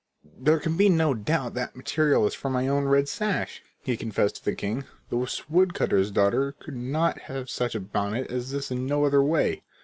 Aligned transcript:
"There 0.39 0.57
can 0.57 0.77
be 0.77 0.89
no 0.89 1.13
doubt 1.13 1.53
that 1.53 1.75
material 1.75 2.25
is 2.25 2.33
from 2.33 2.53
my 2.53 2.67
own 2.67 2.85
red 2.85 3.07
sash," 3.07 3.61
he 3.83 3.95
confessed 3.95 4.37
to 4.37 4.45
the 4.45 4.55
king. 4.55 4.85
"This 5.11 5.47
woodcutter's 5.47 6.09
daughter 6.09 6.53
could 6.53 6.73
have 7.27 7.51
such 7.51 7.75
a 7.75 7.79
bonnet 7.79 8.31
as 8.31 8.49
this 8.49 8.71
in 8.71 8.87
no 8.87 9.05
other 9.05 9.21
way." 9.21 9.61